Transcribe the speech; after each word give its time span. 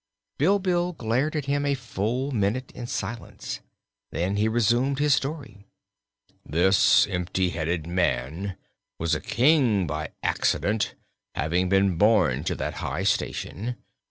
Bilbil 0.39 0.93
glared 0.97 1.35
at 1.35 1.45
him 1.45 1.63
a 1.63 1.75
full 1.75 2.31
minute 2.31 2.71
in 2.71 2.87
silence. 2.87 3.59
Then 4.09 4.35
he 4.35 4.47
resumed 4.47 4.97
his 4.97 5.13
story: 5.13 5.67
"This 6.43 7.05
empty 7.05 7.49
headed 7.51 7.85
man 7.85 8.57
was 8.97 9.13
a 9.13 9.21
King 9.21 9.85
by 9.85 10.09
accident, 10.23 10.95
having 11.35 11.69
been 11.69 11.99
born 11.99 12.43
to 12.45 12.55
that 12.55 12.77
high 12.81 13.03
station. 13.03 13.75